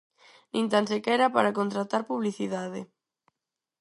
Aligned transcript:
Nin 0.53 0.65
tan 0.73 0.85
sequera 0.91 1.27
para 1.35 1.55
contratar 1.59 2.01
publicidade. 2.11 2.81